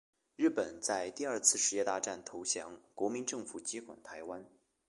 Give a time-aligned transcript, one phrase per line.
[0.35, 4.43] 日本在第二次世界大战投降，国民政府接管台湾。